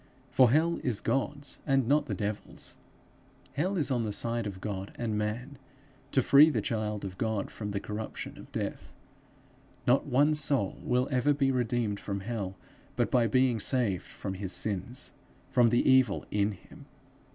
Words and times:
For 0.31 0.49
hell 0.49 0.79
is 0.83 0.99
God's 0.99 1.59
and 1.63 1.87
not 1.87 2.07
the 2.07 2.15
devil's. 2.15 2.75
Hell 3.53 3.77
is 3.77 3.91
on 3.91 4.01
the 4.03 4.11
side 4.11 4.47
of 4.47 4.59
God 4.59 4.91
and 4.97 5.15
man, 5.15 5.59
to 6.11 6.23
free 6.23 6.49
the 6.49 6.59
child 6.59 7.05
of 7.05 7.19
God 7.19 7.51
from 7.51 7.69
the 7.69 7.79
corruption 7.79 8.35
of 8.39 8.51
death. 8.51 8.91
Not 9.85 10.07
one 10.07 10.33
soul 10.33 10.79
will 10.81 11.07
ever 11.11 11.35
be 11.35 11.51
redeemed 11.51 11.99
from 11.99 12.21
hell 12.21 12.57
but 12.95 13.11
by 13.11 13.27
being 13.27 13.59
saved 13.59 14.01
from 14.07 14.33
his 14.33 14.53
sins, 14.53 15.13
from 15.51 15.69
the 15.69 15.87
evil 15.87 16.25
in 16.31 16.53
him. 16.53 16.87